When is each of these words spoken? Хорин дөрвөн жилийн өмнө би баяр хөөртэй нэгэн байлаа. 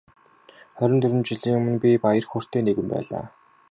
Хорин 0.81 1.03
дөрвөн 1.03 1.21
жилийн 1.31 1.55
өмнө 1.59 1.77
би 1.83 1.91
баяр 2.05 2.25
хөөртэй 2.29 2.61
нэгэн 2.63 2.87
байлаа. 2.93 3.25